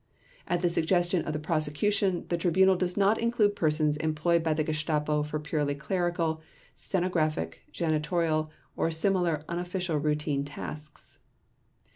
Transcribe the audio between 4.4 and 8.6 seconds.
by the Gestapo for purely clerical, stenographic, janitorial,